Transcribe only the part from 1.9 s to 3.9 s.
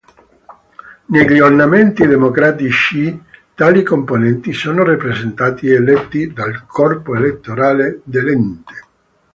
democratici tali